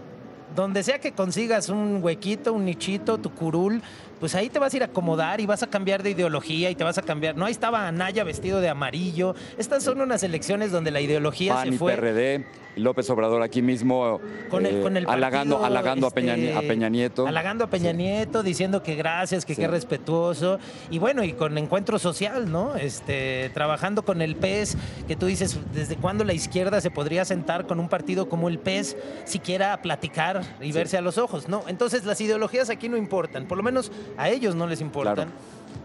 donde 0.57 0.83
sea 0.83 0.99
que 0.99 1.13
consigas 1.13 1.69
un 1.69 2.01
huequito, 2.03 2.53
un 2.53 2.65
nichito, 2.65 3.19
tu 3.19 3.31
curul, 3.31 3.83
pues 4.23 4.37
ahí 4.37 4.49
te 4.51 4.61
vas 4.61 4.73
a 4.73 4.77
ir 4.77 4.83
a 4.85 4.87
acomodar 4.87 5.41
y 5.41 5.47
vas 5.47 5.65
a 5.65 5.67
cambiar 5.67 6.05
de 6.05 6.11
ideología 6.11 6.71
y 6.71 6.77
te 6.77 6.85
vas 6.85 6.97
a 6.97 7.03
cambiar. 7.03 7.37
No, 7.37 7.45
ahí 7.47 7.51
estaba 7.51 7.89
Anaya 7.89 8.23
vestido 8.23 8.61
de 8.61 8.69
amarillo. 8.69 9.35
Estas 9.59 9.83
son 9.83 10.01
unas 10.01 10.23
elecciones 10.23 10.71
donde 10.71 10.93
la 10.93 11.01
ideología 11.01 11.55
PAN 11.55 11.69
se 11.71 11.75
y 11.75 11.79
fue. 11.79 11.95
PRD, 11.97 12.47
López 12.77 13.11
Obrador 13.11 13.43
aquí 13.43 13.61
mismo 13.63 14.21
Con 14.49 14.65
el- 14.65 14.77
eh, 14.77 14.81
con 14.81 14.97
el 14.97 15.07
halagando, 15.09 15.57
partido, 15.57 15.67
halagando 15.67 16.07
a, 16.07 16.11
Peña, 16.13 16.37
este, 16.37 16.55
a 16.57 16.61
Peña 16.61 16.89
Nieto. 16.89 17.27
Halagando 17.27 17.65
a 17.65 17.67
Peña 17.67 17.93
Nieto, 17.93 18.45
diciendo 18.45 18.81
que 18.85 18.95
gracias, 18.95 19.45
que 19.45 19.57
Sí. 19.57 19.61
qué 19.63 19.67
respetuoso. 19.67 20.61
Y 20.89 20.99
bueno, 21.01 21.25
y 21.25 21.33
con 21.33 21.59
encuentro 21.59 21.99
social, 21.99 22.51
¿no? 22.51 22.77
Este, 22.77 23.51
trabajando 23.53 24.05
con 24.05 24.23
el 24.23 24.37
PES, 24.37 24.77
que 25.09 25.17
tú 25.17 25.27
dices, 25.27 25.59
¿desde 25.75 25.97
cuándo 25.97 26.23
la 26.25 26.33
izquierda 26.33 26.81
se 26.81 26.93
podría 26.93 27.25
sentar 27.25 27.67
con 27.67 27.81
un 27.81 27.89
partido 27.89 28.29
como 28.29 28.49
el 28.49 28.61
PES 28.61 28.97
siquiera 29.25 29.73
a 29.75 29.83
platicar 29.83 30.43
y 30.61 30.71
verse 30.71 30.97
a 30.97 31.01
los 31.03 31.19
ojos? 31.19 31.49
No, 31.49 31.65
entonces 31.67 32.05
las 32.05 32.21
ideologías 32.21 32.71
aquí 32.71 32.89
no 32.89 32.97
importan, 32.97 33.47
por 33.47 33.59
lo 33.59 33.65
menos 33.65 33.91
a 34.17 34.29
ellos 34.31 34.55
no 34.55 34.67
les 34.67 34.81
importan. 34.81 35.15
Claro. 35.15 35.31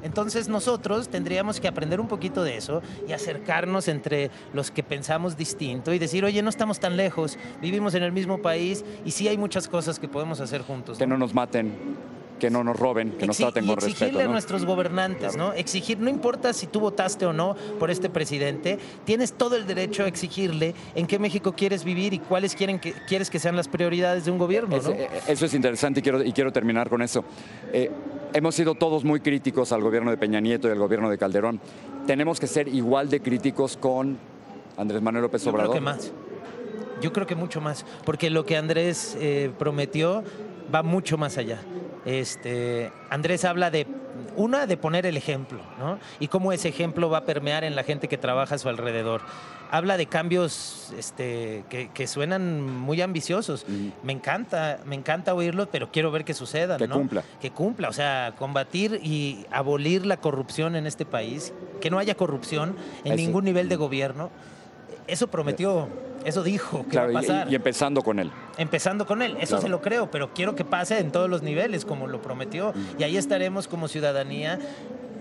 Entonces 0.03 0.47
nosotros 0.47 1.07
tendríamos 1.09 1.59
que 1.59 1.67
aprender 1.67 1.99
un 1.99 2.07
poquito 2.07 2.43
de 2.43 2.57
eso 2.57 2.81
y 3.07 3.13
acercarnos 3.13 3.87
entre 3.87 4.29
los 4.53 4.69
que 4.69 4.83
pensamos 4.83 5.37
distinto 5.37 5.93
y 5.93 5.99
decir, 5.99 6.23
oye, 6.25 6.41
no 6.41 6.49
estamos 6.49 6.79
tan 6.79 6.97
lejos, 6.97 7.37
vivimos 7.61 7.93
en 7.95 8.03
el 8.03 8.11
mismo 8.11 8.37
país 8.41 8.83
y 9.05 9.11
sí 9.11 9.27
hay 9.27 9.37
muchas 9.37 9.67
cosas 9.67 9.97
que 9.97 10.07
podemos 10.07 10.39
hacer 10.41 10.61
juntos. 10.61 10.97
Que 10.97 11.07
no 11.07 11.17
nos 11.17 11.33
maten, 11.33 11.73
que 12.37 12.49
no 12.51 12.63
nos 12.63 12.77
roben, 12.77 13.11
que 13.13 13.25
nos 13.25 13.37
traten 13.37 13.65
con 13.65 13.75
exigirle 13.75 14.05
respeto. 14.07 14.19
a 14.19 14.23
¿no? 14.25 14.31
nuestros 14.33 14.65
gobernantes, 14.65 15.35
¿no? 15.37 15.53
Exigir, 15.53 15.97
no 15.99 16.09
importa 16.09 16.53
si 16.53 16.67
tú 16.67 16.79
votaste 16.81 17.25
o 17.25 17.33
no 17.33 17.55
por 17.79 17.89
este 17.89 18.09
presidente, 18.09 18.77
tienes 19.05 19.33
todo 19.33 19.55
el 19.55 19.65
derecho 19.65 20.03
a 20.03 20.07
exigirle 20.07 20.75
en 20.95 21.07
qué 21.07 21.17
México 21.17 21.53
quieres 21.53 21.83
vivir 21.83 22.13
y 22.13 22.19
cuáles 22.19 22.55
quieren 22.55 22.77
que, 22.79 22.93
quieres 23.07 23.29
que 23.29 23.39
sean 23.39 23.55
las 23.55 23.67
prioridades 23.69 24.25
de 24.25 24.31
un 24.31 24.37
gobierno, 24.37 24.75
Es- 24.75 24.83
¿no? 24.83 24.91
eh, 24.91 25.09
Eso 25.27 25.45
es 25.45 25.53
interesante 25.53 26.01
y 26.01 26.03
quiero, 26.03 26.23
y 26.23 26.31
quiero 26.33 26.51
terminar 26.51 26.89
con 26.89 27.01
eso. 27.01 27.23
Eh, 27.73 27.89
hemos 28.33 28.55
sido 28.55 28.75
todos 28.75 29.03
muy 29.03 29.19
críticos 29.19 29.71
al 29.71 29.81
gobierno 29.81 30.11
de 30.11 30.17
Peña 30.17 30.39
Nieto 30.39 30.67
y 30.67 30.71
al 30.71 30.79
gobierno 30.79 31.09
de 31.09 31.17
Calderón. 31.17 31.59
Tenemos 32.05 32.39
que 32.39 32.47
ser 32.47 32.67
igual 32.67 33.09
de 33.09 33.21
críticos 33.21 33.77
con 33.77 34.17
Andrés 34.77 35.01
Manuel 35.01 35.23
López 35.23 35.43
Yo 35.43 35.51
Obrador. 35.51 35.71
creo 35.71 35.81
que 35.81 35.85
más. 35.85 36.11
Yo 37.01 37.13
creo 37.13 37.27
que 37.27 37.35
mucho 37.35 37.61
más, 37.61 37.85
porque 38.05 38.29
lo 38.31 38.45
que 38.45 38.57
Andrés 38.57 39.15
eh, 39.19 39.51
prometió 39.59 40.23
va 40.73 40.81
mucho 40.81 41.17
más 41.17 41.37
allá. 41.37 41.59
Este, 42.05 42.91
Andrés 43.09 43.45
habla 43.45 43.69
de, 43.69 43.85
una, 44.35 44.65
de 44.65 44.77
poner 44.77 45.05
el 45.05 45.15
ejemplo, 45.15 45.59
¿no? 45.77 45.99
Y 46.19 46.27
cómo 46.27 46.51
ese 46.51 46.69
ejemplo 46.69 47.09
va 47.09 47.19
a 47.19 47.25
permear 47.25 47.63
en 47.63 47.75
la 47.75 47.83
gente 47.83 48.07
que 48.07 48.17
trabaja 48.17 48.55
a 48.55 48.57
su 48.57 48.67
alrededor. 48.69 49.21
Habla 49.69 49.97
de 49.97 50.05
cambios 50.05 50.93
este, 50.97 51.63
que, 51.69 51.89
que 51.93 52.07
suenan 52.07 52.65
muy 52.71 53.01
ambiciosos. 53.01 53.65
Me 54.03 54.13
encanta, 54.13 54.79
me 54.85 54.95
encanta 54.95 55.33
oírlo, 55.33 55.67
pero 55.69 55.91
quiero 55.91 56.09
ver 56.11 56.23
que 56.23 56.33
suceda. 56.33 56.77
Que 56.77 56.87
¿no? 56.87 56.95
cumpla. 56.95 57.23
Que 57.41 57.51
cumpla, 57.51 57.89
o 57.89 57.93
sea, 57.93 58.33
combatir 58.37 58.99
y 59.03 59.45
abolir 59.51 60.05
la 60.05 60.17
corrupción 60.17 60.75
en 60.75 60.87
este 60.87 61.05
país, 61.05 61.53
que 61.81 61.89
no 61.89 61.99
haya 61.99 62.15
corrupción 62.15 62.75
en 63.03 63.15
ningún 63.17 63.43
nivel 63.45 63.67
de 63.69 63.75
gobierno. 63.75 64.29
Eso 65.07 65.27
prometió, 65.27 65.87
eso 66.25 66.43
dijo 66.43 66.83
que 66.83 66.89
Claro, 66.91 67.13
va 67.13 67.19
a 67.19 67.23
y- 67.23 67.27
pasar. 67.27 67.51
y, 67.51 67.55
empezando 67.55 68.01
con 68.03 68.19
él. 68.19 68.29
Empezando 68.57 69.05
con 69.05 69.21
él, 69.21 69.33
eso 69.39 69.51
Claro. 69.55 69.61
se 69.61 69.69
lo 69.69 69.81
creo, 69.81 70.11
pero 70.11 70.33
quiero 70.33 70.55
que 70.55 70.65
pase 70.65 70.99
en 70.99 71.11
todos 71.11 71.29
los 71.29 71.43
niveles, 71.43 71.85
como 71.85 72.07
lo 72.07 72.21
prometió. 72.21 72.73
Y 72.99 73.03
ahí 73.03 73.15
estaremos 73.17 73.67
como 73.67 73.87
ciudadanía. 73.87 74.59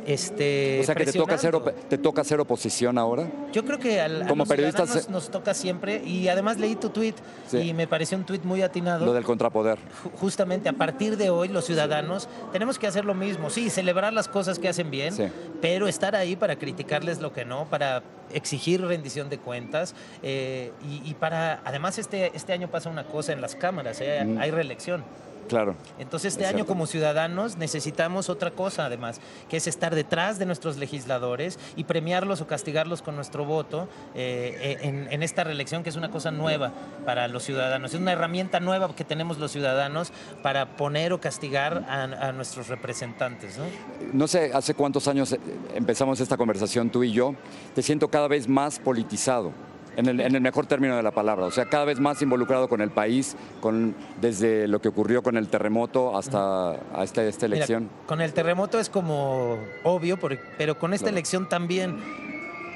Este, 0.07 0.79
O 0.81 0.85
sea 0.85 0.95
que 0.95 1.05
te 1.05 1.13
toca, 1.13 1.35
hacer, 1.35 1.59
te 1.89 1.99
toca 1.99 2.21
hacer 2.21 2.39
oposición 2.39 2.97
ahora. 2.97 3.27
Yo 3.53 3.65
creo 3.65 3.79
que 3.81 4.01
al, 4.01 4.23
a 4.23 4.27
Como 4.29 4.43
los 4.43 4.49
periodistas, 4.49 4.95
eh, 4.95 5.07
nos 5.11 5.31
toca 5.31 5.53
siempre, 5.53 6.01
y 6.05 6.29
además 6.29 6.59
leí 6.59 6.77
tu 6.77 6.91
tweet 6.91 7.15
Sí. 7.49 7.59
y 7.59 7.75
me 7.75 7.89
pareció 7.89 8.17
un 8.17 8.25
tweet 8.25 8.41
muy 8.45 8.63
atinado. 8.63 9.05
Lo 9.05 9.13
del 9.13 9.25
contrapoder. 9.25 9.79
Ju- 10.05 10.11
justamente 10.17 10.69
a 10.69 10.73
partir 10.75 11.17
de 11.17 11.31
hoy 11.31 11.49
los 11.49 11.65
ciudadanos 11.67 12.29
tenemos 12.53 12.79
que 12.79 12.87
hacer 12.87 13.05
lo 13.05 13.15
mismo, 13.15 13.51
sí, 13.51 13.69
celebrar 13.69 14.13
las 14.13 14.29
cosas 14.29 14.61
que 14.61 14.69
hacen 14.69 14.91
bien, 14.93 15.13
Sí. 15.13 15.25
pero 15.61 15.89
estar 15.89 16.15
ahí 16.15 16.37
para 16.37 16.57
criticarles 16.57 17.21
lo 17.21 17.33
que 17.33 17.45
no, 17.45 17.65
para 17.65 18.03
exigir 18.33 18.81
rendición 18.85 19.29
de 19.29 19.39
cuentas 19.39 19.95
eh, 20.23 20.71
y, 20.89 21.11
y 21.11 21.15
para, 21.15 21.61
además 21.65 21.99
este, 21.99 22.31
este 22.35 22.53
año 22.53 22.69
pasa 22.69 22.91
una 22.91 23.05
cosa 23.05 23.33
en 23.33 23.41
las 23.41 23.57
cámaras, 23.57 24.01
eh, 24.01 24.23
Mm. 24.25 24.39
hay 24.39 24.51
reelección. 24.53 25.05
Claro. 25.49 25.75
Entonces 25.99 26.33
este 26.35 26.45
Es 26.45 26.49
año 26.51 26.57
cierto. 26.59 26.73
como 26.73 26.87
ciudadanos 26.87 27.57
necesitamos 27.57 28.29
otra 28.29 28.51
cosa 28.51 28.87
además, 28.87 29.21
que 29.49 29.57
es 29.57 29.67
estar 29.67 29.95
detrás 29.95 30.39
de 30.39 30.47
nuestros 30.47 30.77
legisladores 30.77 31.59
y 31.77 31.85
premiarlos 31.85 32.41
o 32.41 32.47
castigarlos 32.47 33.03
con 33.03 33.17
nuestro 33.17 33.45
voto 33.45 33.89
eh, 34.15 34.57
eh, 34.61 34.79
en, 34.83 35.09
en 35.13 35.23
esta 35.23 35.45
reelección 35.45 35.83
que 35.83 35.91
es 35.91 35.97
una 35.97 36.11
cosa 36.11 36.31
nueva 36.31 36.73
para 37.05 37.29
los 37.29 37.43
ciudadanos. 37.45 37.95
Es 37.95 38.01
una 38.01 38.13
herramienta 38.13 38.61
nueva 38.61 38.95
que 38.95 39.05
tenemos 39.05 39.39
los 39.39 39.53
ciudadanos 39.53 40.13
para 40.43 40.77
poner 40.77 41.13
o 41.13 41.21
castigar 41.21 41.85
a, 41.89 42.03
a 42.29 42.33
nuestros 42.33 42.69
representantes. 42.69 43.59
¿no? 43.59 43.65
No 44.13 44.27
sé 44.29 44.51
hace 44.55 44.75
cuántos 44.75 45.09
años 45.09 45.33
eh, 45.33 45.41
empezamos 45.75 46.21
esta 46.21 46.37
conversación 46.37 46.91
tú 46.91 47.05
y 47.05 47.13
yo. 47.13 47.35
Te 47.75 47.83
siento 47.83 48.09
cada 48.09 48.29
vez 48.29 48.49
más 48.49 48.79
politizado. 48.79 49.53
En 49.97 50.07
el, 50.09 50.21
en 50.21 50.35
el 50.35 50.41
mejor 50.43 50.67
término 50.67 50.95
de 50.97 51.03
la 51.03 51.11
palabra, 51.11 51.47
o 51.47 51.51
sea, 51.51 51.65
cada 51.67 51.87
vez 51.87 51.99
más 52.01 52.21
involucrado 52.21 52.69
con 52.69 52.81
el 52.83 52.91
país, 52.91 53.35
con, 53.61 53.95
desde 54.21 54.69
lo 54.69 54.81
que 54.81 54.89
ocurrió 54.89 55.23
con 55.23 55.37
el 55.39 55.49
terremoto 55.49 56.17
hasta 56.17 56.73
a 56.73 57.03
esta, 57.03 57.25
esta 57.25 57.47
Mira, 57.47 57.57
elección. 57.57 57.89
con 58.07 58.21
el 58.21 58.33
terremoto 58.35 58.79
es 58.79 58.91
como 58.91 59.57
obvio, 59.85 60.19
pero 60.59 60.79
con 60.79 60.93
esta 60.93 61.05
Claro. 61.07 61.17
elección 61.17 61.49
también 61.49 61.97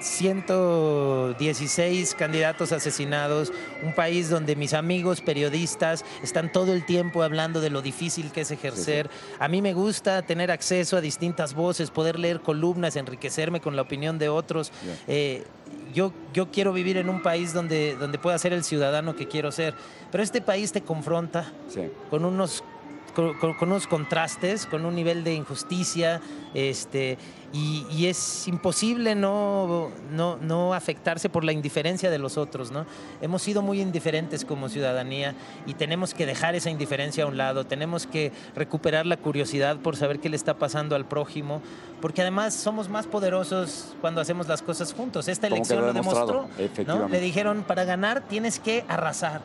116 0.01 2.15
candidatos 2.15 2.73
asesinados, 2.73 3.53
un 3.83 3.95
país 3.95 4.31
donde 4.31 4.57
mis 4.57 4.75
amigos 4.75 5.21
periodistas 5.21 6.05
están 6.23 6.51
todo 6.53 6.73
el 6.73 6.85
tiempo 6.85 7.23
hablando 7.23 7.61
de 7.61 7.71
lo 7.71 7.83
difícil 7.83 8.33
que 8.33 8.41
es 8.43 8.51
ejercer. 8.51 9.09
A 9.39 9.47
mí 9.49 9.63
me 9.63 9.75
gusta 9.75 10.23
tener 10.23 10.51
acceso 10.51 10.97
a 10.97 11.01
distintas 11.01 11.55
voces, 11.55 11.91
poder 11.91 12.19
leer 12.19 12.41
columnas, 12.41 12.97
enriquecerme 12.97 13.61
con 13.61 13.77
la 13.77 13.83
opinión 13.83 14.19
de 14.19 14.29
otros. 14.29 14.73
Eh, 15.07 15.45
yo, 15.95 16.13
yo 16.33 16.51
quiero 16.51 16.73
vivir 16.73 16.97
en 16.97 17.09
un 17.09 17.23
país 17.23 17.53
donde, 17.53 17.97
donde 17.97 18.19
pueda 18.19 18.39
ser 18.39 18.53
el 18.53 18.65
ciudadano 18.65 19.17
que 19.17 19.29
quiero 19.29 19.53
ser, 19.53 19.75
pero 20.11 20.23
este 20.23 20.41
país 20.41 20.73
te 20.73 20.83
confronta 20.83 21.53
con 22.11 22.25
unos 22.25 22.65
con, 23.11 23.35
con- 23.35 23.57
unos 23.61 23.87
contrastes, 23.87 24.67
con 24.67 24.85
un 24.85 24.95
nivel 24.95 25.25
de 25.25 25.35
injusticia, 25.35 26.21
este, 26.55 27.19
y, 27.53 27.85
y 27.91 28.07
es 28.07 28.47
imposible 28.49 29.15
no, 29.15 29.91
no, 30.13 30.37
no 30.37 30.73
afectarse 30.75 31.29
por 31.29 31.45
la 31.45 31.53
indiferencia 31.53 32.11
de 32.11 32.19
los 32.19 32.39
otros, 32.39 32.71
¿no? 32.71 32.87
Hemos 33.21 33.43
sido 33.43 33.63
muy 33.63 33.81
indiferentes 33.81 34.45
como 34.45 34.69
ciudadanía 34.69 35.35
y 35.67 35.75
tenemos 35.75 36.15
que 36.15 36.27
dejar 36.27 36.55
esa 36.55 36.71
indiferencia 36.71 37.25
a 37.25 37.27
un 37.27 37.37
lado, 37.37 37.65
tenemos 37.67 38.07
que 38.07 38.33
recuperar 38.55 39.07
la 39.07 39.17
curiosidad 39.17 39.77
por 39.79 39.97
saber 39.97 40.21
qué 40.21 40.29
le 40.29 40.37
está 40.37 40.55
pasando 40.55 40.95
al 40.97 41.07
prójimo, 41.07 41.61
porque 42.01 42.23
además 42.23 42.55
somos 42.55 42.89
más 42.89 43.07
poderosos 43.07 43.95
cuando 44.01 44.21
hacemos 44.21 44.49
las 44.49 44.63
cosas 44.63 44.93
juntos. 44.95 45.29
Esta 45.29 45.47
elección 45.49 45.81
lo 45.81 45.93
demostró, 45.93 46.49
¿no? 46.87 47.09
Le 47.09 47.21
dijeron, 47.21 47.63
para 47.67 47.85
ganar 47.85 48.23
tienes 48.29 48.59
que 48.59 48.85
arrasar. 48.89 49.43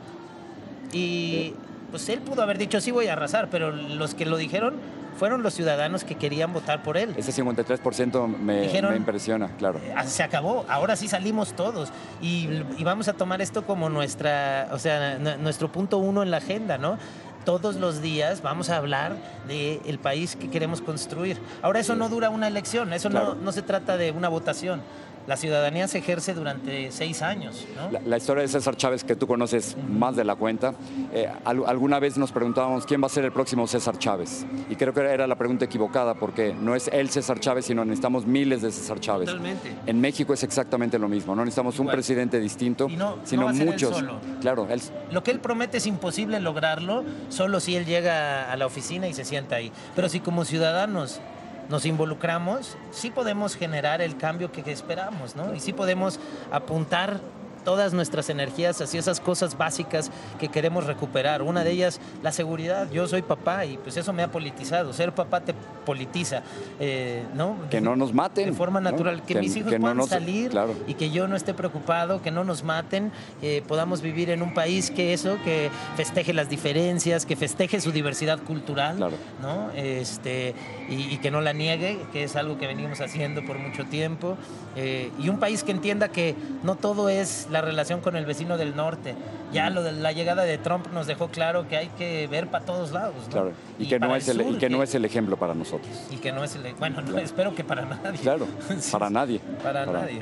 Y 0.94 1.54
pues 1.92 2.08
él 2.10 2.20
pudo 2.20 2.42
haber 2.42 2.58
dicho, 2.58 2.80
sí 2.82 2.92
voy 2.92 3.08
a 3.08 3.14
arrasar, 3.14 3.50
pero 3.50 3.72
los 3.72 4.14
que 4.16 4.26
lo 4.26 4.38
dijeron 4.38 4.76
fueron 5.18 5.44
los 5.44 5.54
ciudadanos 5.54 6.04
que 6.04 6.16
querían 6.16 6.52
votar 6.52 6.84
por 6.84 6.98
él. 6.98 7.14
Ese 7.16 7.32
53% 7.32 8.28
me, 8.28 8.64
Dijeron- 8.64 8.92
me 8.92 8.98
impresiona, 8.98 9.50
claro. 9.58 9.80
Ah, 9.96 10.04
Se 10.04 10.24
acabó, 10.24 10.66
ahora 10.68 10.96
sí 10.98 11.08
salimos 11.08 11.54
todos 11.54 11.90
y, 12.22 12.50
y 12.78 12.84
vamos 12.84 13.08
a 13.08 13.14
tomar 13.14 13.42
esto 13.42 13.64
como 13.66 13.90
nuestra, 13.90 14.68
o 14.72 14.80
sea, 14.80 15.18
nuestro 15.38 15.72
punto 15.72 15.98
uno 16.00 16.22
en 16.22 16.32
la 16.32 16.38
agenda, 16.38 16.78
¿no? 16.78 16.98
Todos 17.46 17.76
los 17.76 18.02
días 18.02 18.42
vamos 18.42 18.70
a 18.72 18.78
hablar 18.78 19.16
del 19.48 20.00
país 20.00 20.36
que 20.36 20.50
queremos 20.50 20.82
construir. 20.82 21.40
Ahora 21.62 21.80
eso 21.80 21.96
no 21.96 22.10
dura 22.10 22.30
una 22.32 22.48
elección, 22.48 22.92
eso 22.92 23.10
Claro. 23.10 23.36
no, 23.36 23.42
no 23.42 23.52
se 23.52 23.62
trata 23.62 23.98
de 23.98 24.12
una 24.12 24.30
votación. 24.30 24.82
La 25.28 25.38
ciudadanía 25.38 25.88
se 25.88 26.00
ejerce 26.00 26.34
durante 26.34 26.92
seis 26.92 27.22
años. 27.22 27.66
¿no? 27.76 28.00
La, 28.06 28.18
historia 28.18 28.42
de 28.42 28.48
César 28.48 28.76
Chávez, 28.76 29.04
que 29.04 29.16
tú 29.16 29.28
conoces 29.28 29.76
más 29.88 30.16
de 30.16 30.24
la 30.24 30.36
cuenta, 30.36 30.74
eh, 31.14 31.30
alguna 31.46 32.00
vez 32.00 32.18
nos 32.18 32.32
preguntábamos 32.32 32.86
quién 32.86 33.02
va 33.02 33.08
a 33.08 33.10
ser 33.10 33.26
el 33.26 33.32
próximo 33.32 33.68
César 33.68 33.98
Chávez. 33.98 34.46
Y 34.70 34.76
creo 34.76 34.94
que 34.94 35.02
era 35.02 35.28
la 35.28 35.36
pregunta 35.36 35.66
equivocada, 35.66 36.16
porque 36.16 36.54
no 36.54 36.76
es 36.76 36.88
el 36.90 37.10
César 37.10 37.40
Chávez, 37.40 37.66
sino 37.66 37.84
necesitamos 37.84 38.26
miles 38.26 38.62
de 38.62 38.72
César 38.72 39.00
Chávez. 39.00 39.28
Totalmente. 39.28 39.74
En 39.86 40.00
México 40.00 40.34
es 40.34 40.44
exactamente 40.44 41.00
lo 41.00 41.08
mismo, 41.08 41.36
no 41.36 41.44
necesitamos 41.44 41.80
un 41.80 41.88
presidente 41.88 42.40
distinto, 42.40 42.88
sino 43.24 43.48
muchos. 43.50 44.04
Claro, 44.42 44.68
Lo 45.12 45.24
que 45.24 45.32
él 45.32 45.40
promete 45.40 45.78
es 45.78 45.88
imposible 45.88 46.40
lograrlo 46.40 47.04
solo 47.30 47.60
si 47.60 47.76
él 47.76 47.86
llega 47.86 48.52
a 48.52 48.56
la 48.58 48.66
oficina 48.66 49.08
y 49.08 49.14
se 49.14 49.26
sienta 49.26 49.56
ahí. 49.56 49.72
Pero 49.96 50.10
si 50.10 50.20
como 50.20 50.46
ciudadanos 50.46 51.20
nos 51.70 51.86
involucramos, 51.86 52.78
sí 52.92 53.12
podemos 53.12 53.56
generar 53.56 54.02
el 54.02 54.18
cambio 54.18 54.52
que 54.52 54.70
esperamos, 54.72 55.36
¿no? 55.36 55.54
Y 55.56 55.60
sí 55.60 55.74
podemos 55.74 56.20
apuntar 56.52 57.20
todas 57.66 57.94
nuestras 57.94 58.30
energías 58.30 58.80
hacia 58.80 59.00
esas 59.02 59.20
cosas 59.20 59.58
básicas 59.58 60.10
que 60.40 60.48
queremos 60.48 60.86
recuperar. 60.86 61.42
Una 61.42 61.66
de 61.66 61.72
ellas, 61.72 62.00
la 62.24 62.32
seguridad. 62.32 62.90
Yo 62.92 63.08
soy 63.08 63.24
papá 63.24 63.66
y 63.66 63.78
pues 63.78 63.98
eso 63.98 64.14
me 64.14 64.24
ha 64.24 64.32
politizado. 64.32 64.94
Ser 64.94 65.14
papá 65.14 65.42
te 65.42 65.54
politiza, 65.86 66.44
eh, 66.80 67.24
¿no? 67.36 67.58
Que 67.70 67.82
no 67.82 67.96
nos 67.96 68.14
maten. 68.14 68.46
De 68.46 68.54
forma 68.54 68.80
natural. 68.80 69.24
Que, 69.24 69.36
mis 69.36 69.56
hijos 69.56 69.74
puedan 69.80 70.02
salir 70.08 70.52
y 70.88 70.94
que 70.94 71.12
yo 71.12 71.28
no 71.28 71.36
esté 71.36 71.54
preocupado, 71.54 72.22
que 72.22 72.32
no 72.32 72.44
nos 72.44 72.64
maten, 72.64 73.12
que 73.42 73.64
podamos 73.68 74.02
vivir 74.02 74.30
en 74.30 74.42
un 74.42 74.54
país 74.54 74.92
que 74.92 75.14
eso, 75.14 75.38
que 75.44 75.70
festeje 75.96 76.34
las 76.34 76.50
diferencias, 76.50 77.26
que 77.26 77.36
festeje 77.36 77.82
su 77.82 77.92
diversidad 77.92 78.40
cultural, 78.40 79.00
¿no? 79.42 79.72
Este, 79.76 80.54
y, 80.90 81.18
que 81.18 81.32
no 81.32 81.42
la 81.42 81.54
niegue, 81.54 82.00
que 82.14 82.24
es 82.24 82.36
algo 82.36 82.58
que 82.58 82.68
venimos 82.68 83.02
haciendo 83.02 83.44
por 83.46 83.58
mucho 83.58 83.86
tiempo. 83.86 84.38
Eh, 84.76 85.12
y 85.20 85.30
un 85.30 85.40
país 85.40 85.64
que 85.64 85.72
entienda 85.72 86.10
que 86.10 86.36
no 86.64 86.76
todo 86.76 87.10
es 87.10 87.48
la 87.56 87.62
relación 87.62 88.02
con 88.02 88.18
el 88.18 88.26
vecino 88.26 88.58
del 88.58 88.76
norte. 88.76 89.16
Ya 89.54 89.70
lo 89.70 89.82
de 89.82 89.94
la 89.94 90.12
llegada 90.12 90.44
de 90.44 90.58
Trump 90.58 90.88
nos 90.92 91.08
dejó 91.08 91.30
claro 91.30 91.70
que 91.70 91.78
hay 91.78 91.88
que 91.98 92.28
ver 92.28 92.48
para 92.48 92.66
todos 92.66 92.92
lados. 92.92 93.16
Claro, 93.32 93.54
y, 93.80 93.88
que, 93.88 93.98
no 93.98 94.14
es, 94.14 94.28
el, 94.28 94.58
que, 94.58 94.70
no 94.70 94.84
es 94.84 94.94
el 94.94 95.06
ejemplo 95.06 95.38
para 95.38 95.56
nosotros. 95.56 95.90
Y 96.12 96.18
que 96.18 96.34
no 96.34 96.44
es 96.44 96.54
el. 96.56 96.74
Bueno, 96.76 97.02
no, 97.02 97.18
espero 97.18 97.56
que 97.56 97.64
para 97.64 97.86
nadie. 97.86 98.20
Claro, 98.20 98.46
para 98.92 99.10
nadie. 99.10 99.40
para 99.64 99.86
nadie. 99.86 100.22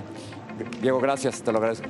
Diego, 0.80 1.00
gracias, 1.00 1.42
te 1.42 1.52
lo 1.52 1.58
agradezco. 1.58 1.90